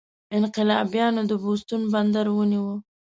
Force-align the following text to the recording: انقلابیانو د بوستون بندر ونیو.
انقلابیانو 0.37 1.21
د 1.29 1.31
بوستون 1.43 1.81
بندر 1.93 2.25
ونیو. 2.31 2.67